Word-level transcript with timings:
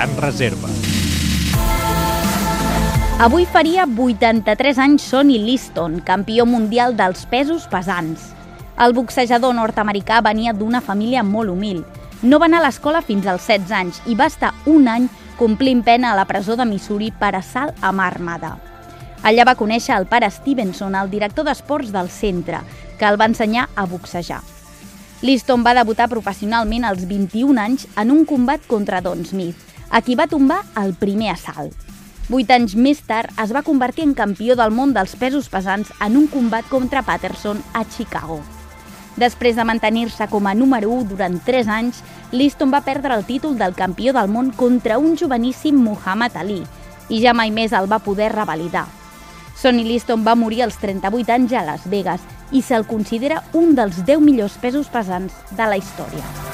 gran 0.00 0.16
reserva. 0.16 0.68
Avui 3.20 3.44
faria 3.44 3.84
83 3.84 4.78
anys 4.80 5.02
Sonny 5.02 5.36
Liston, 5.44 6.00
campió 6.00 6.46
mundial 6.46 6.96
dels 6.96 7.26
pesos 7.28 7.66
pesants. 7.68 8.30
El 8.80 8.94
boxejador 8.96 9.52
nord-americà 9.52 10.22
venia 10.24 10.54
d'una 10.56 10.80
família 10.80 11.20
molt 11.20 11.52
humil. 11.52 11.84
No 12.22 12.40
va 12.40 12.48
anar 12.48 12.62
a 12.62 12.68
l'escola 12.70 13.04
fins 13.04 13.28
als 13.28 13.44
16 13.44 13.76
anys 13.76 14.00
i 14.08 14.16
va 14.16 14.30
estar 14.32 14.54
un 14.64 14.88
any 14.88 15.10
complint 15.36 15.84
pena 15.84 16.14
a 16.14 16.16
la 16.16 16.24
presó 16.24 16.56
de 16.56 16.64
Missouri 16.64 17.12
per 17.12 17.34
assalt 17.36 17.76
a 17.84 17.92
mà 17.92 18.08
armada. 18.08 18.56
Allà 19.20 19.44
va 19.44 19.58
conèixer 19.58 19.98
el 20.00 20.08
pare 20.08 20.30
Stevenson, 20.32 20.96
el 20.96 21.12
director 21.12 21.44
d'esports 21.44 21.92
del 21.92 22.08
centre, 22.08 22.64
que 22.96 23.04
el 23.04 23.20
va 23.20 23.28
ensenyar 23.28 23.68
a 23.76 23.84
boxejar. 23.84 24.40
Liston 25.20 25.60
va 25.60 25.76
debutar 25.76 26.08
professionalment 26.08 26.88
als 26.88 27.04
21 27.04 27.60
anys 27.60 27.84
en 28.00 28.14
un 28.14 28.24
combat 28.24 28.64
contra 28.64 29.02
Don 29.04 29.26
Smith, 29.28 29.68
a 29.90 30.00
qui 30.02 30.14
va 30.14 30.28
tombar 30.30 30.62
el 30.80 30.94
primer 30.94 31.32
assalt. 31.34 31.74
Vuit 32.30 32.50
anys 32.54 32.76
més 32.78 33.00
tard 33.02 33.34
es 33.42 33.50
va 33.50 33.64
convertir 33.66 34.04
en 34.06 34.14
campió 34.14 34.54
del 34.54 34.70
món 34.70 34.94
dels 34.94 35.16
pesos 35.18 35.48
pesants 35.50 35.90
en 36.00 36.16
un 36.16 36.28
combat 36.30 36.66
contra 36.70 37.02
Patterson 37.02 37.58
a 37.74 37.82
Chicago. 37.84 38.38
Després 39.18 39.58
de 39.58 39.64
mantenir-se 39.66 40.28
com 40.30 40.46
a 40.46 40.54
número 40.54 40.92
1 40.94 41.08
durant 41.10 41.40
3 41.44 41.68
anys, 41.68 42.04
Liston 42.30 42.70
va 42.72 42.84
perdre 42.86 43.16
el 43.18 43.26
títol 43.26 43.58
del 43.58 43.74
campió 43.74 44.14
del 44.14 44.30
món 44.30 44.52
contra 44.54 44.98
un 44.98 45.18
joveníssim 45.18 45.76
Muhammad 45.76 46.38
Ali 46.38 46.62
i 47.10 47.18
ja 47.24 47.34
mai 47.34 47.50
més 47.50 47.74
el 47.74 47.90
va 47.90 47.98
poder 47.98 48.30
revalidar. 48.32 48.86
Sonny 49.60 49.82
Liston 49.84 50.22
va 50.24 50.38
morir 50.38 50.62
als 50.62 50.78
38 50.80 51.34
anys 51.34 51.52
a 51.52 51.66
Las 51.66 51.90
Vegas 51.90 52.22
i 52.52 52.62
se'l 52.62 52.86
considera 52.86 53.42
un 53.52 53.74
dels 53.74 54.06
10 54.06 54.22
millors 54.24 54.56
pesos 54.62 54.88
pesants 54.88 55.34
de 55.50 55.66
la 55.66 55.76
història. 55.76 56.49